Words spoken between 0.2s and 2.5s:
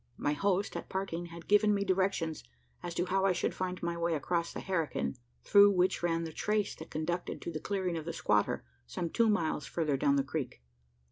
host, at parting, had given me directions